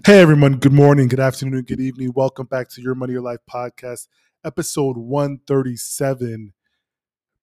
[0.00, 2.12] Hey everyone, good morning, good afternoon, good evening.
[2.16, 4.08] Welcome back to Your Money Your Life podcast,
[4.42, 6.54] episode 137.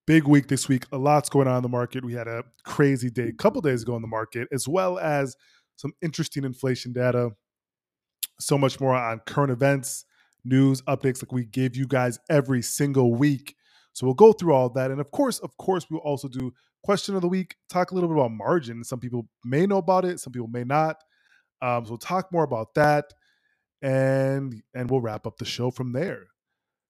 [0.04, 0.84] Big week this week.
[0.90, 2.04] A lot's going on in the market.
[2.04, 5.36] We had a crazy day a couple days ago in the market, as well as
[5.76, 7.30] some interesting inflation data.
[8.40, 10.04] So much more on current events,
[10.44, 13.54] news, updates like we give you guys every single week.
[13.92, 14.90] So we'll go through all that.
[14.90, 18.08] And of course, of course, we'll also do question of the week, talk a little
[18.08, 18.82] bit about margin.
[18.82, 20.96] Some people may know about it, some people may not.
[21.62, 23.12] Um, so we'll talk more about that,
[23.82, 26.26] and and we'll wrap up the show from there.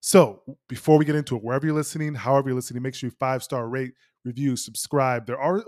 [0.00, 3.16] So before we get into it, wherever you're listening, however you're listening, make sure you
[3.18, 3.92] five star rate,
[4.24, 5.26] review, subscribe.
[5.26, 5.62] There are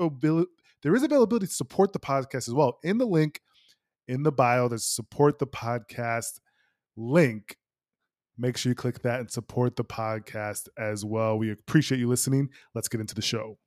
[0.83, 2.79] there is availability to support the podcast as well.
[2.83, 3.41] In the link
[4.09, 6.41] in the bio, there's support the podcast
[6.97, 7.57] link.
[8.39, 11.39] Make sure you click that and support the podcast as well.
[11.39, 12.49] We appreciate you listening.
[12.75, 13.59] Let's get into the show.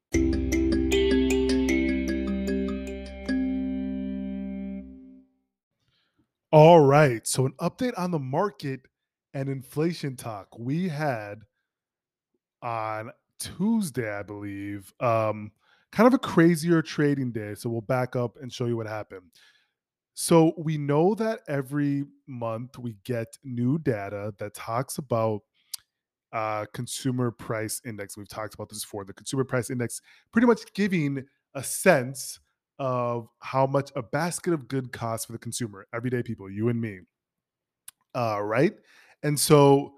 [6.56, 7.28] All right.
[7.28, 8.80] So, an update on the market
[9.34, 10.48] and inflation talk.
[10.58, 11.42] We had
[12.62, 15.52] on Tuesday, I believe, um,
[15.92, 17.56] kind of a crazier trading day.
[17.56, 19.24] So, we'll back up and show you what happened.
[20.14, 25.42] So, we know that every month we get new data that talks about
[26.34, 28.18] uh, consumer price index.
[28.18, 29.06] We've talked about this before.
[29.06, 30.02] The consumer price index
[30.32, 32.40] pretty much giving a sense
[32.80, 36.80] of how much a basket of good costs for the consumer, everyday people, you and
[36.80, 37.00] me.
[38.14, 38.74] Uh, right?
[39.24, 39.96] And so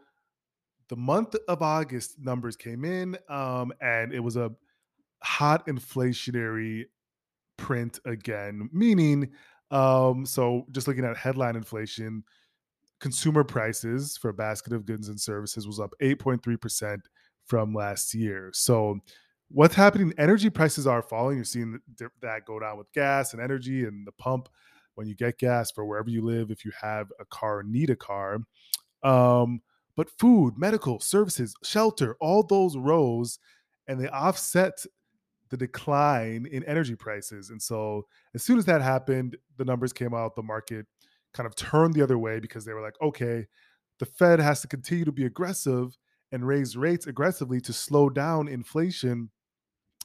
[0.90, 4.52] the month of August numbers came in, um, and it was a
[5.24, 6.86] hot inflationary
[7.58, 9.32] print again, meaning,
[9.72, 12.24] um, so just looking at headline inflation,
[13.00, 17.00] consumer prices for a basket of goods and services was up 8.3%
[17.46, 18.50] from last year.
[18.54, 19.00] So
[19.50, 21.38] what's happening energy prices are falling.
[21.38, 21.80] You're seeing
[22.22, 24.50] that go down with gas and energy and the pump
[24.96, 27.96] when you get gas for wherever you live if you have a car need a
[27.96, 28.40] car.
[29.04, 29.62] Um,
[29.96, 33.40] but food medical services shelter all those rose
[33.88, 34.84] and they offset
[35.50, 37.50] the decline in energy prices.
[37.52, 40.86] And so as soon as that happened the numbers came out the market
[41.34, 43.46] kind of turned the other way because they were like okay
[44.00, 45.98] the fed has to continue to be aggressive
[46.32, 49.30] and raise rates aggressively to slow down inflation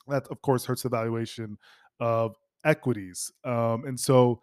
[0.09, 1.59] that of course hurts the valuation
[2.01, 3.33] of equities.
[3.45, 4.41] Um, and so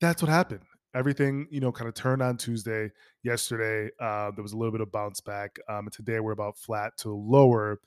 [0.00, 0.64] that's what happened.
[0.94, 2.90] Everything, you know, kind of turned on Tuesday.
[3.22, 5.58] Yesterday, uh, there was a little bit of bounce back.
[5.68, 7.80] Um, and today we're about flat to lower.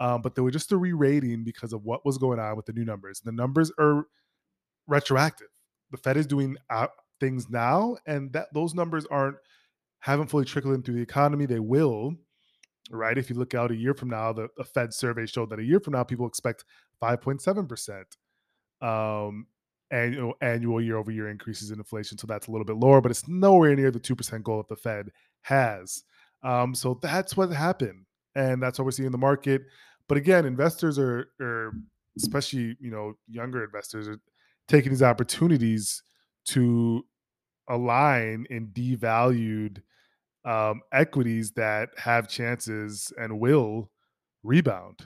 [0.00, 2.72] Um, but there was just a re-rating because of what was going on with the
[2.72, 3.20] new numbers.
[3.20, 4.06] The numbers are
[4.86, 5.48] retroactive.
[5.92, 6.88] The Fed is doing uh,
[7.20, 9.36] things now, and that those numbers aren't
[10.00, 11.46] haven't fully trickled into the economy.
[11.46, 12.16] They will,
[12.92, 13.16] right?
[13.16, 15.80] If you look out a year from now, the, Fed survey showed that a year
[15.80, 16.64] from now, people expect
[17.02, 18.04] 5.7%
[18.86, 19.46] um,
[19.90, 22.18] annual, annual year over year increases in inflation.
[22.18, 24.76] So that's a little bit lower, but it's nowhere near the 2% goal that the
[24.76, 25.10] Fed
[25.42, 26.04] has.
[26.42, 28.04] Um, so that's what happened.
[28.34, 29.62] And that's what we're seeing in the market.
[30.08, 31.72] But again, investors are, are
[32.16, 34.18] especially, you know, younger investors are
[34.68, 36.02] taking these opportunities
[36.46, 37.04] to
[37.68, 39.82] align in devalued
[40.44, 43.90] um, equities that have chances and will
[44.42, 45.00] rebound.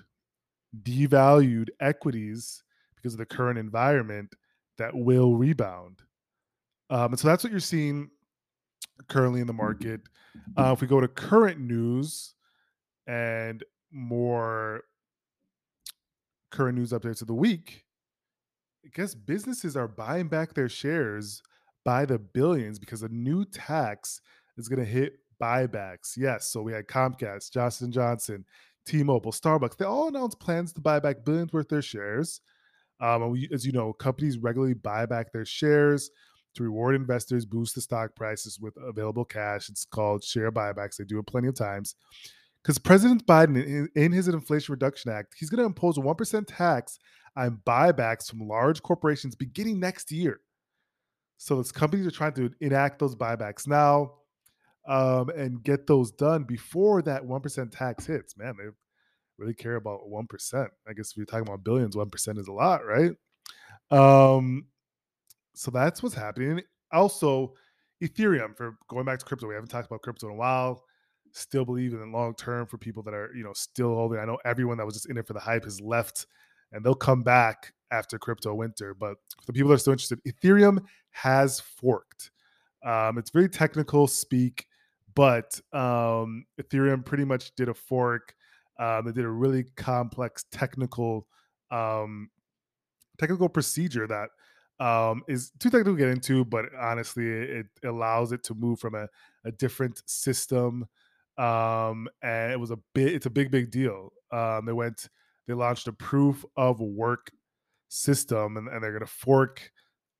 [0.82, 2.62] Devalued equities
[2.94, 4.34] because of the current environment
[4.78, 6.00] that will rebound.
[6.90, 8.10] Um, and so that's what you're seeing
[9.08, 10.00] currently in the market.
[10.56, 12.34] Uh, if we go to current news
[13.06, 14.82] and more
[16.50, 17.84] current news updates of the week,
[18.84, 21.42] I guess businesses are buying back their shares
[21.84, 24.20] by the billions because a new tax
[24.56, 26.16] is going to hit buybacks.
[26.16, 28.44] Yes, so we had Comcast, Johnson Johnson,
[28.86, 29.76] T-Mobile, Starbucks.
[29.76, 32.40] They all announced plans to buy back billions worth their shares.
[33.00, 36.10] Um, we, as you know, companies regularly buy back their shares
[36.54, 39.68] to reward investors, boost the stock prices with available cash.
[39.68, 40.96] It's called share buybacks.
[40.96, 41.96] They do it plenty of times.
[42.62, 46.44] Because President Biden, in, in his Inflation Reduction Act, he's going to impose a 1%
[46.48, 46.98] tax
[47.36, 50.40] on buybacks from large corporations beginning next year.
[51.36, 54.14] So, as companies are trying to enact those buybacks now
[54.86, 58.36] um, and get those done before that 1% tax hits.
[58.36, 58.70] Man, they
[59.38, 60.68] really care about 1%.
[60.88, 63.12] I guess if you're talking about billions, 1% is a lot, right?
[63.90, 64.66] Um,
[65.54, 66.62] so that's what's happening.
[66.92, 67.54] Also,
[68.02, 70.84] Ethereum, for going back to crypto, we haven't talked about crypto in a while.
[71.32, 74.18] Still believe in the long term for people that are, you know, still holding.
[74.18, 76.26] I know everyone that was just in it for the hype has left
[76.72, 78.94] and they'll come back after crypto winter.
[78.94, 80.78] But for the people that are still interested, Ethereum
[81.10, 82.30] has forked.
[82.84, 84.66] Um, it's very technical speak
[85.16, 88.34] but um, Ethereum pretty much did a fork.
[88.78, 91.26] Um, they did a really complex technical
[91.72, 92.30] um,
[93.18, 94.28] technical procedure that
[94.78, 98.94] um, is too technical to get into, but honestly, it, allows it to move from
[98.94, 99.08] a,
[99.44, 100.86] a different system.
[101.38, 104.12] Um, and it was a big, it's a big, big deal.
[104.30, 105.08] Um, they went,
[105.48, 107.30] they launched a proof of work
[107.88, 109.70] system and, and they're going to fork.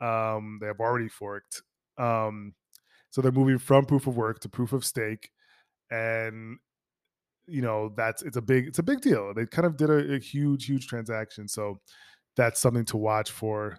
[0.00, 1.62] Um, they have already forked.
[1.98, 2.54] Um,
[3.16, 5.30] so they're moving from proof of work to proof of stake.
[5.90, 6.58] And
[7.46, 9.32] you know that's it's a big it's a big deal.
[9.32, 11.80] They kind of did a, a huge huge transaction so
[12.36, 13.78] that's something to watch for.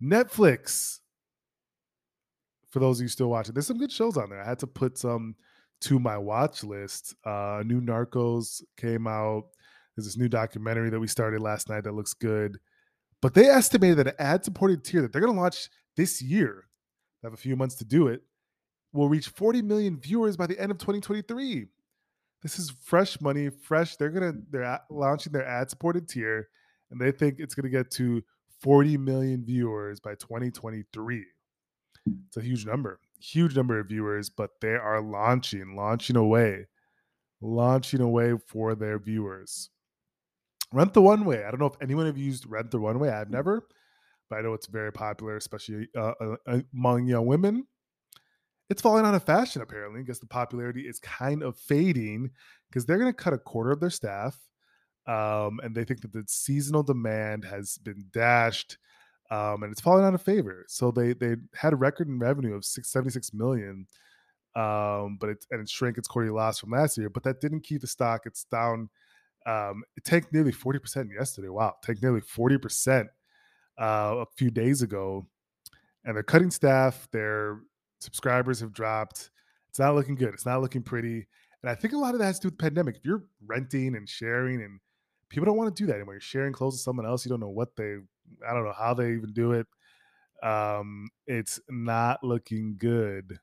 [0.00, 1.00] Netflix
[2.70, 4.40] for those of you still watching there's some good shows on there.
[4.40, 5.34] I had to put some
[5.80, 7.16] to my watch list.
[7.24, 9.46] Uh new narcos came out.
[9.96, 12.56] There's this new documentary that we started last night that looks good.
[13.20, 16.68] But they estimated that an ad supported tier that they're going to launch this year
[17.24, 18.22] have a few months to do it
[18.92, 21.66] will reach 40 million viewers by the end of 2023
[22.44, 23.96] this is fresh money, fresh.
[23.96, 26.50] They're gonna they're launching their ad supported tier,
[26.90, 28.22] and they think it's gonna get to
[28.60, 31.24] 40 million viewers by 2023.
[32.26, 36.66] It's a huge number, huge number of viewers, but they are launching, launching away,
[37.40, 39.70] launching away for their viewers.
[40.70, 41.44] Rent the Runway.
[41.44, 43.08] I don't know if anyone have used Rent the Runway.
[43.08, 43.32] I've mm.
[43.32, 43.66] never,
[44.28, 46.12] but I know it's very popular, especially uh,
[46.46, 47.66] uh, among young women.
[48.70, 52.30] It's falling out of fashion apparently because the popularity is kind of fading
[52.68, 54.38] because they're going to cut a quarter of their staff
[55.06, 58.78] um, and they think that the seasonal demand has been dashed
[59.30, 60.64] um, and it's falling out of favor.
[60.68, 63.86] So they they had a record in revenue of 676 million
[64.56, 67.64] um, but it and it shrank its quarterly loss from last year but that didn't
[67.64, 68.88] keep the stock it's down
[69.46, 71.48] um, it tanked nearly 40% yesterday.
[71.48, 73.08] Wow tanked nearly 40%
[73.80, 75.26] uh, a few days ago
[76.04, 77.60] and they're cutting staff they're
[78.04, 79.30] subscribers have dropped.
[79.70, 80.34] It's not looking good.
[80.34, 81.26] It's not looking pretty.
[81.62, 82.96] And I think a lot of that has to do with the pandemic.
[82.96, 84.78] If you're renting and sharing and
[85.30, 86.14] people don't want to do that anymore.
[86.14, 87.24] You're sharing clothes with someone else.
[87.24, 87.96] You don't know what they
[88.46, 89.66] I don't know how they even do it.
[90.42, 93.38] Um, it's not looking good.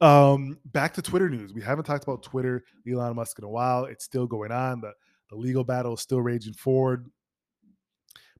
[0.00, 1.54] Um, back to Twitter news.
[1.54, 3.84] We haven't talked about Twitter, Elon Musk in a while.
[3.84, 4.80] It's still going on.
[4.80, 4.92] The
[5.30, 7.06] the legal battle is still raging forward.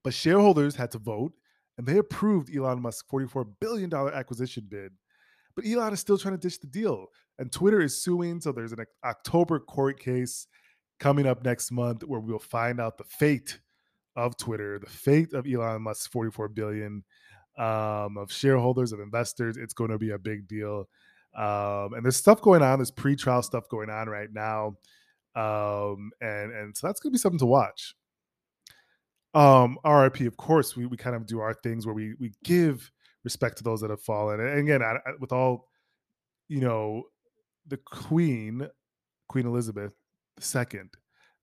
[0.06, 1.32] But shareholders had to vote
[1.76, 4.92] and they approved Elon Musk's $44 billion acquisition bid
[5.56, 7.06] but Elon is still trying to ditch the deal.
[7.38, 8.40] And Twitter is suing.
[8.40, 10.46] So there's an October court case
[11.00, 13.58] coming up next month where we'll find out the fate
[14.14, 17.02] of Twitter, the fate of Elon Musk's 44 billion
[17.58, 19.56] um, of shareholders, of investors.
[19.56, 20.88] It's going to be a big deal.
[21.34, 22.78] Um, and there's stuff going on.
[22.78, 24.76] There's pre-trial stuff going on right now.
[25.34, 27.94] Um, and and so that's going to be something to watch.
[29.36, 32.90] Um, RIP, of course, we, we kind of do our things where we we give
[33.22, 34.40] respect to those that have fallen.
[34.40, 35.68] And again, I, I, with all,
[36.48, 37.02] you know,
[37.66, 38.66] the Queen,
[39.28, 39.92] Queen Elizabeth
[40.40, 40.80] II,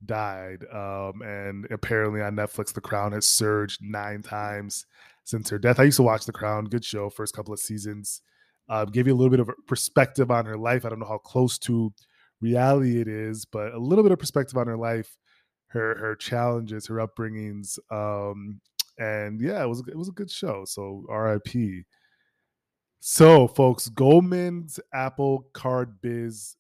[0.05, 4.87] died, um, and apparently on Netflix, The Crown has surged nine times
[5.23, 5.79] since her death.
[5.79, 8.21] I used to watch The Crown, good show, first couple of seasons.
[8.69, 10.83] Um, gave you a little bit of perspective on her life.
[10.83, 11.93] I don't know how close to
[12.41, 15.15] reality it is, but a little bit of perspective on her life,
[15.73, 18.61] her her challenges, her upbringings, um,
[18.99, 20.63] and yeah, it was it was a good show.
[20.65, 21.83] So R.I.P.
[22.99, 26.55] So, folks, Goldman's Apple Card Biz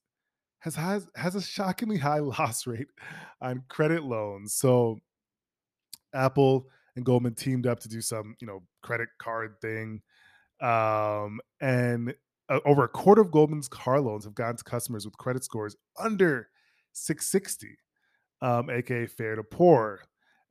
[0.59, 2.87] has has has a shockingly high loss rate
[3.39, 4.53] on credit loans.
[4.55, 4.97] So,
[6.13, 10.01] Apple and Goldman teamed up to do some, you know, credit card thing,
[10.59, 12.13] um, and
[12.49, 15.75] uh, over a quarter of Goldman's car loans have gone to customers with credit scores
[15.99, 16.49] under
[16.93, 17.77] 660,
[18.43, 20.01] um, aka fair to poor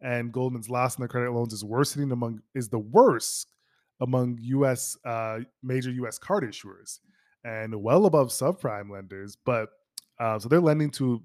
[0.03, 3.53] and Goldman's loss in the credit loans is worsening among is the worst
[4.01, 4.97] among U.S.
[5.05, 6.19] Uh, major U.S.
[6.19, 6.99] card issuers
[7.45, 9.37] and well above subprime lenders.
[9.45, 9.69] But
[10.19, 11.23] uh, so they're lending to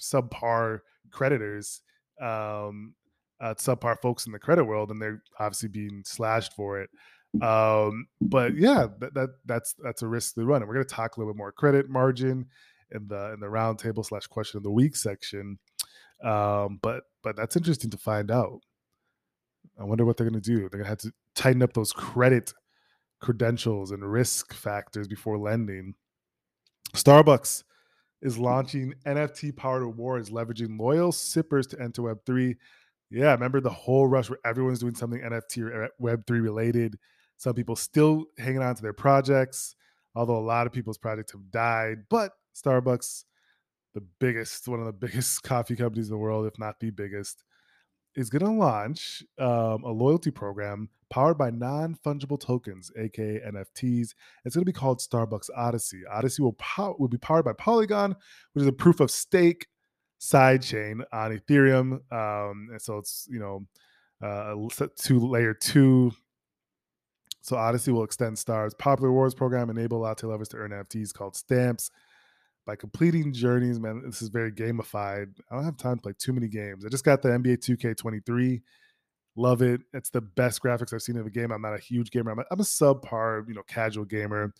[0.00, 1.82] subpar creditors,
[2.20, 2.94] um,
[3.40, 6.90] uh, subpar folks in the credit world, and they're obviously being slashed for it.
[7.42, 10.94] Um, but yeah, that, that that's that's a risk they run, and we're going to
[10.94, 12.46] talk a little bit more credit margin
[12.92, 15.58] in the in the roundtable slash question of the week section.
[16.22, 18.60] Um, but but that's interesting to find out.
[19.78, 20.60] I wonder what they're going to do.
[20.60, 22.52] They're going to have to tighten up those credit
[23.20, 25.94] credentials and risk factors before lending.
[26.94, 27.62] Starbucks
[28.22, 32.56] is launching NFT powered rewards, leveraging loyal sippers to enter Web3.
[33.10, 36.98] Yeah, remember the whole rush where everyone's doing something NFT or Web3 related.
[37.36, 39.74] Some people still hanging on to their projects,
[40.14, 41.98] although a lot of people's projects have died.
[42.10, 43.24] But Starbucks
[43.94, 47.44] the biggest, one of the biggest coffee companies in the world, if not the biggest,
[48.16, 54.14] is going to launch um, a loyalty program powered by non fungible tokens, aka NFTs.
[54.44, 56.02] It's going to be called Starbucks Odyssey.
[56.10, 58.16] Odyssey will pow- will be powered by Polygon,
[58.52, 59.66] which is a proof of stake
[60.20, 62.00] sidechain on Ethereum.
[62.12, 63.66] Um, and so it's you know
[64.22, 64.54] uh,
[64.96, 66.12] to layer two
[67.42, 71.36] So Odyssey will extend Star's popular rewards program, enable latte lovers to earn NFTs called
[71.36, 71.90] stamps
[72.66, 73.80] by completing journeys.
[73.80, 75.28] Man, this is very gamified.
[75.50, 76.84] I don't have time to play too many games.
[76.84, 78.60] I just got the NBA 2K23.
[79.36, 79.80] Love it.
[79.92, 81.52] It's the best graphics I've seen in a game.
[81.52, 82.32] I'm not a huge gamer.
[82.32, 84.52] I'm a, I'm a subpar, you know, casual gamer.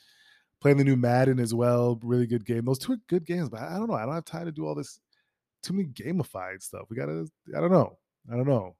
[0.60, 1.98] Playing the new Madden as well.
[2.02, 2.64] Really good game.
[2.64, 3.94] Those two are good games, but I don't know.
[3.94, 5.00] I don't have time to do all this
[5.62, 6.82] too many gamified stuff.
[6.90, 7.26] We gotta.
[7.56, 7.98] I don't know.
[8.30, 8.76] I don't know.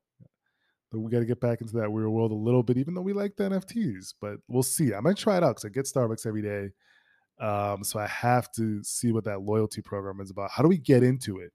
[0.90, 3.00] But we got to get back into that real world a little bit, even though
[3.00, 4.14] we like the NFTs.
[4.20, 4.92] But we'll see.
[4.92, 6.70] I might try it out because I get Starbucks every day.
[7.40, 10.50] Um, so I have to see what that loyalty program is about.
[10.50, 11.52] How do we get into it?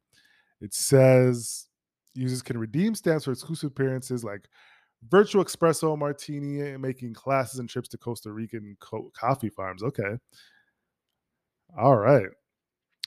[0.61, 1.67] It says
[2.13, 4.47] users can redeem stamps for exclusive appearances like
[5.09, 9.83] virtual espresso martini, and making classes and trips to Costa Rican co- coffee farms.
[9.83, 10.17] Okay.
[11.77, 12.27] All right.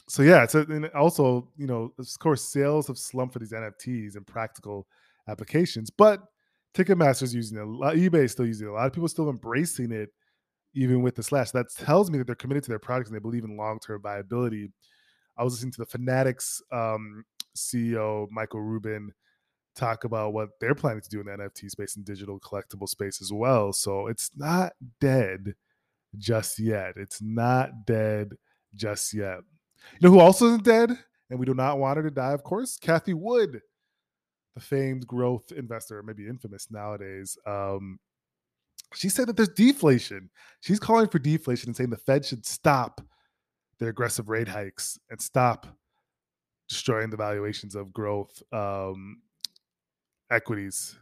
[0.09, 3.53] So yeah, it's a, and also you know of course sales have slumped for these
[3.53, 4.87] NFTs and practical
[5.29, 6.23] applications, but
[6.75, 7.63] Ticketmaster's using it.
[7.63, 8.71] eBay is still using it.
[8.71, 10.11] A lot of people still embracing it,
[10.75, 11.51] even with the slash.
[11.51, 14.03] That tells me that they're committed to their products and they believe in long term
[14.03, 14.71] viability.
[15.37, 17.25] I was listening to the Fanatics um,
[17.57, 19.13] CEO Michael Rubin
[19.77, 23.23] talk about what they're planning to do in the NFT space and digital collectible space
[23.23, 23.73] as well.
[23.73, 25.55] So it's not dead
[26.17, 26.95] just yet.
[26.97, 28.33] It's not dead
[28.75, 29.39] just yet.
[30.01, 30.99] You know who also isn't dead?
[31.31, 32.79] And we do not want her to die, of course?
[32.79, 33.61] Cathie Wood,
[34.55, 37.37] the famed growth investor, maybe infamous nowadays.
[37.47, 37.99] Um,
[38.95, 40.31] she said that there's deflation.
[40.61, 43.01] She's calling for deflation and saying the Fed should stop
[43.79, 45.67] their aggressive rate hikes and stop
[46.69, 49.23] destroying the valuations of growth um,
[50.31, 50.97] equities.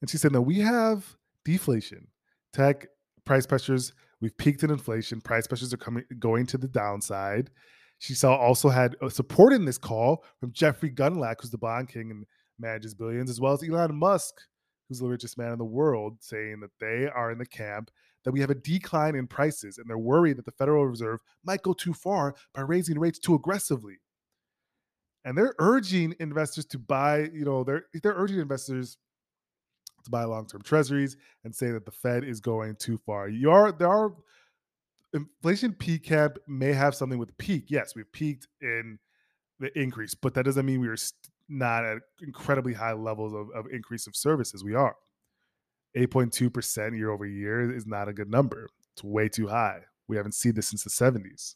[0.00, 2.08] And she said, no, we have deflation.
[2.52, 2.86] Tech
[3.24, 5.20] price pressures, we've peaked in inflation.
[5.20, 7.50] Price pressures are coming going to the downside.
[7.98, 12.10] She saw also had support in this call from Jeffrey Gundlach, who's the bond king
[12.10, 12.24] and
[12.58, 14.34] manages billions, as well as Elon Musk,
[14.88, 17.90] who's the richest man in the world, saying that they are in the camp
[18.24, 21.62] that we have a decline in prices and they're worried that the Federal Reserve might
[21.62, 24.00] go too far by raising rates too aggressively.
[25.24, 28.98] And they're urging investors to buy, you know, they're they're urging investors
[30.04, 33.28] to buy long-term treasuries and say that the Fed is going too far.
[33.28, 34.12] You are there are
[35.12, 37.66] inflation peak camp may have something with peak.
[37.68, 38.98] Yes, we've peaked in
[39.58, 40.96] the increase, but that doesn't mean we are
[41.48, 44.64] not at incredibly high levels of, of increase of services.
[44.64, 44.96] We are.
[45.96, 48.68] 8.2% year over year is not a good number.
[48.94, 49.80] It's way too high.
[50.08, 51.54] We haven't seen this since the 70s.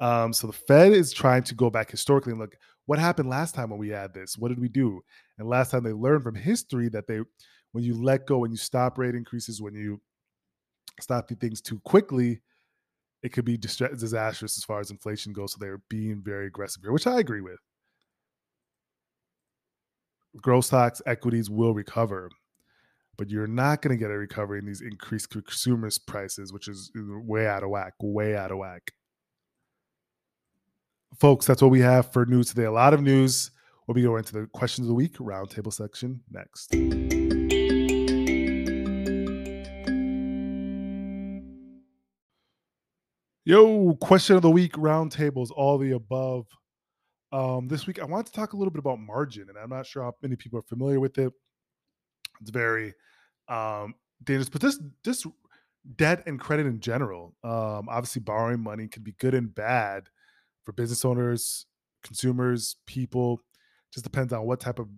[0.00, 3.54] Um, so the Fed is trying to go back historically and look what happened last
[3.54, 4.38] time when we had this.
[4.38, 5.00] What did we do?
[5.38, 7.20] And last time they learned from history that they,
[7.72, 10.00] when you let go, when you stop rate increases, when you
[11.00, 12.40] stop things too quickly,
[13.22, 15.52] it could be disastrous as far as inflation goes.
[15.52, 17.58] So they're being very aggressive here, which I agree with.
[20.40, 22.30] Growth stocks, equities will recover,
[23.16, 26.90] but you're not going to get a recovery in these increased consumers' prices, which is
[26.94, 28.92] way out of whack, way out of whack.
[31.18, 32.64] Folks, that's what we have for news today.
[32.64, 33.50] A lot of news.
[33.86, 36.74] We'll be going to the questions of the week roundtable section next.
[43.44, 46.46] Yo, question of the week, roundtables, all the above.
[47.30, 49.86] Um, this week, I want to talk a little bit about margin, and I'm not
[49.86, 51.32] sure how many people are familiar with it.
[52.40, 52.94] It's very
[53.48, 53.94] um,
[54.24, 55.26] dangerous, but this this
[55.96, 60.04] debt and credit in general, um, obviously, borrowing money can be good and bad
[60.64, 61.66] for business owners,
[62.02, 63.40] consumers, people.
[63.92, 64.88] Just depends on what type of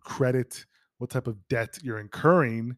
[0.00, 0.64] credit,
[0.98, 2.76] what type of debt you're incurring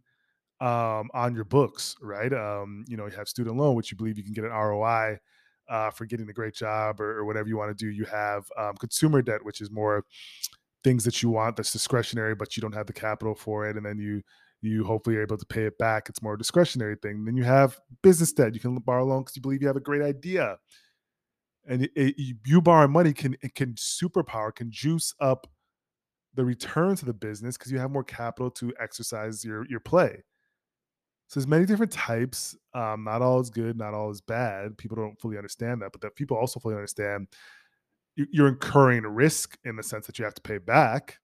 [0.60, 2.32] um, on your books, right?
[2.32, 5.18] Um, you know, you have student loan, which you believe you can get an ROI
[5.68, 7.90] uh, for getting a great job or, or whatever you want to do.
[7.90, 10.04] You have um, consumer debt, which is more
[10.84, 13.84] things that you want that's discretionary, but you don't have the capital for it, and
[13.84, 14.22] then you
[14.62, 16.08] you hopefully are able to pay it back.
[16.08, 17.24] It's more a discretionary thing.
[17.24, 18.54] Then you have business debt.
[18.54, 20.56] You can borrow loan because you believe you have a great idea,
[21.68, 25.46] and it, it, you borrow money can it can superpower can juice up
[26.34, 30.22] the return to the business because you have more capital to exercise your your play.
[31.28, 32.56] So there's many different types.
[32.74, 34.78] Um, not all is good, not all is bad.
[34.78, 37.28] People don't fully understand that, but that people also fully understand
[38.16, 41.18] you're incurring risk in the sense that you have to pay back,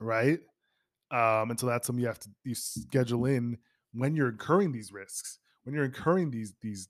[0.00, 0.40] right?
[1.12, 3.58] Um, and so that's something you have to you schedule in
[3.92, 6.88] when you're incurring these risks, when you're incurring these these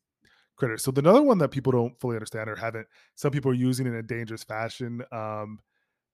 [0.56, 0.84] credits.
[0.84, 3.86] So the another one that people don't fully understand or haven't, some people are using
[3.86, 5.02] in a dangerous fashion.
[5.12, 5.58] Um,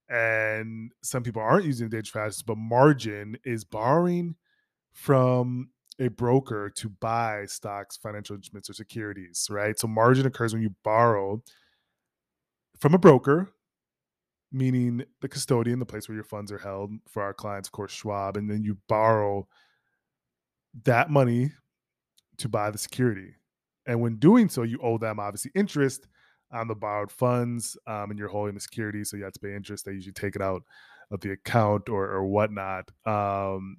[0.09, 4.35] and some people aren't using dangerous fashion, but margin is borrowing
[4.93, 5.69] from
[5.99, 9.77] a broker to buy stocks, financial instruments, or securities, right?
[9.77, 11.43] So margin occurs when you borrow
[12.79, 13.49] from a broker,
[14.51, 17.91] meaning the custodian, the place where your funds are held for our clients, of course,
[17.91, 19.47] Schwab, and then you borrow
[20.83, 21.51] that money
[22.37, 23.35] to buy the security.
[23.85, 26.07] And when doing so, you owe them obviously interest
[26.51, 29.03] on the borrowed funds um, and you're holding the security.
[29.03, 29.85] So you have to pay interest.
[29.85, 30.63] They usually take it out
[31.11, 32.89] of the account or, or whatnot.
[33.05, 33.77] Um,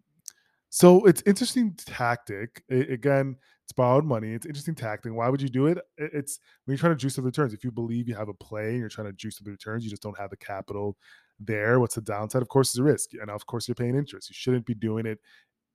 [0.74, 2.64] so it's interesting tactic.
[2.68, 4.32] It, again, it's borrowed money.
[4.32, 5.14] It's interesting tactic.
[5.14, 5.78] Why would you do it?
[5.98, 7.54] It's when you're trying to juice the returns.
[7.54, 9.90] If you believe you have a play and you're trying to juice the returns, you
[9.90, 10.96] just don't have the capital
[11.38, 11.78] there.
[11.78, 12.42] What's the downside?
[12.42, 13.10] Of course, is a risk.
[13.12, 14.28] And of course, you're paying interest.
[14.28, 15.20] You shouldn't be doing it.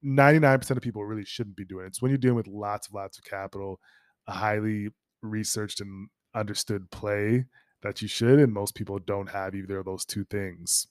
[0.03, 1.87] 99% of people really shouldn't be doing it.
[1.87, 3.79] It's when you're dealing with lots of lots of capital,
[4.27, 4.89] a highly
[5.21, 7.45] researched and understood play
[7.83, 8.39] that you should.
[8.39, 10.87] And most people don't have either of those two things.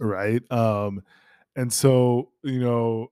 [0.00, 0.40] Right.
[0.50, 1.02] Um,
[1.56, 3.08] and so, you know,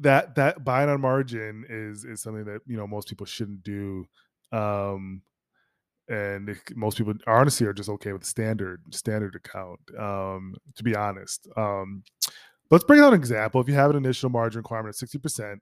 [0.00, 4.06] that that buying on margin is is something that you know most people shouldn't do
[4.52, 5.20] um
[6.08, 11.46] and most people honestly are just okay with standard standard account um to be honest
[11.58, 12.02] um
[12.72, 13.60] let's bring out an example.
[13.60, 15.58] If you have an initial margin requirement of 60%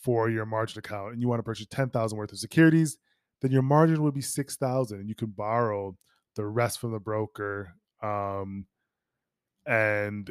[0.00, 2.96] for your margin account and you want to purchase 10,000 worth of securities
[3.42, 5.94] then your margin would be 6,000 and you can borrow
[6.34, 8.66] the rest from the broker um
[9.66, 10.30] and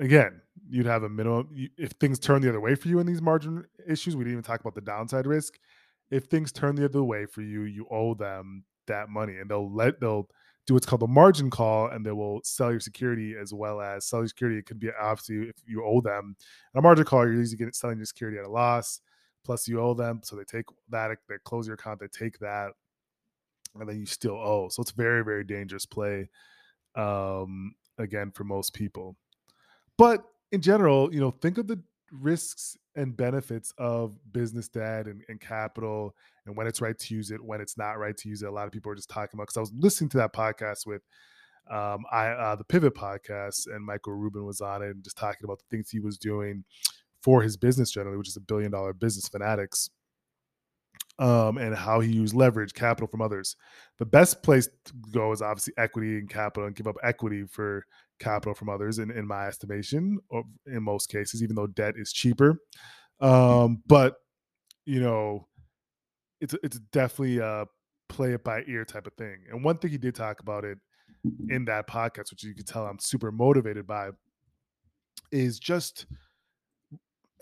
[0.00, 1.48] again, you'd have a minimum.
[1.76, 4.44] If things turn the other way for you in these margin issues, we didn't even
[4.44, 5.58] talk about the downside risk.
[6.10, 9.72] If things turn the other way for you, you owe them that money, and they'll
[9.72, 10.28] let they'll
[10.66, 14.06] do what's called a margin call, and they will sell your security as well as
[14.06, 14.58] sell your security.
[14.58, 16.36] It could be obviously if you owe them
[16.74, 19.00] a margin call, you're usually getting selling your security at a loss.
[19.44, 22.72] Plus, you owe them, so they take that, they close your account, they take that,
[23.78, 24.68] and then you still owe.
[24.68, 26.28] So it's very, very dangerous play.
[26.94, 29.16] Um, again, for most people.
[30.00, 31.78] But in general, you know, think of the
[32.10, 36.14] risks and benefits of business debt and, and, capital
[36.46, 38.48] and when it's right to use it, when it's not right to use it.
[38.48, 40.86] A lot of people are just talking about because I was listening to that podcast
[40.86, 41.02] with
[41.70, 45.44] um, I uh, the Pivot podcast and Michael Rubin was on it and just talking
[45.44, 46.64] about the things he was doing
[47.20, 49.90] for his business generally, which is a billion dollar business fanatics.
[51.18, 53.54] Um, and how he used leverage capital from others.
[53.98, 57.84] The best place to go is obviously equity and capital and give up equity for
[58.20, 62.12] capital from others in, in my estimation or in most cases even though debt is
[62.12, 62.58] cheaper.
[63.20, 64.16] Um, but
[64.86, 65.46] you know
[66.40, 67.66] it's it's definitely a
[68.08, 69.36] play it by ear type of thing.
[69.50, 70.78] And one thing he did talk about it
[71.50, 74.08] in that podcast which you can tell i'm super motivated by
[75.32, 76.06] is just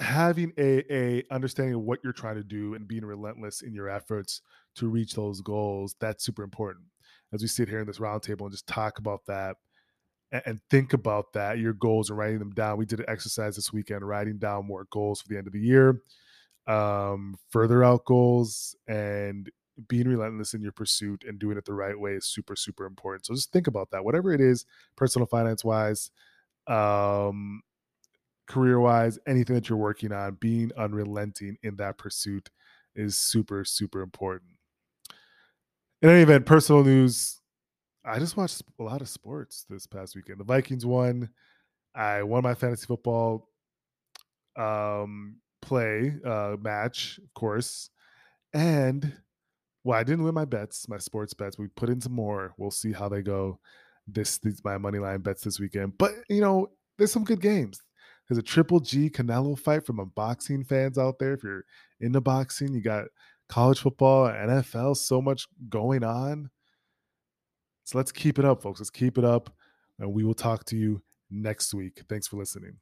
[0.01, 3.89] having a, a understanding of what you're trying to do and being relentless in your
[3.89, 4.43] efforts
[4.77, 6.85] to reach those goals that's super important.
[7.33, 9.57] As we sit here in this roundtable and just talk about that
[10.33, 12.79] and think about that your goals and writing them down.
[12.79, 15.61] We did an exercise this weekend writing down more goals for the end of the
[15.61, 16.03] year
[16.69, 19.51] um, further out goals and
[19.89, 23.27] being relentless in your pursuit and doing it the right way is super super important.
[23.27, 26.11] So just think about that whatever it is personal finance wise
[26.67, 27.63] um,
[28.47, 32.51] career wise anything that you're working on being unrelenting in that pursuit
[32.95, 34.51] is super super important.
[36.03, 37.38] In any event personal news
[38.09, 40.41] I just watched a lot of sports this past weekend.
[40.41, 41.29] The Vikings won.
[41.95, 43.49] I won my fantasy football
[44.57, 47.91] um, play uh, match, of course,
[48.55, 49.13] and
[49.85, 51.59] well, I didn't win my bets, my sports bets.
[51.59, 52.55] We put in some more.
[52.57, 53.59] We'll see how they go.
[54.07, 55.99] This, these my money line bets this weekend.
[55.99, 57.83] But you know, there's some good games.
[58.29, 61.35] There's a Triple G Canelo fight from boxing fans out there.
[61.35, 61.65] If you're
[62.01, 63.05] into boxing, you got
[63.49, 66.51] college football, NFL, so much going on.
[67.89, 68.81] So let's keep it up, folks.
[68.81, 69.49] Let's keep it up.
[69.99, 72.03] And we will talk to you next week.
[72.07, 72.77] Thanks for listening.